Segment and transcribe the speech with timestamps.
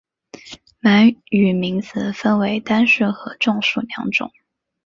[0.79, 4.31] 满语名词分成单数和众数两种。